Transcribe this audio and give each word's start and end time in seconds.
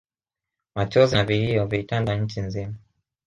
Machozi 0.75 1.15
na 1.15 1.23
vilio 1.23 1.65
vilitanda 1.65 2.15
nchi 2.15 2.41
mzima 2.41 2.73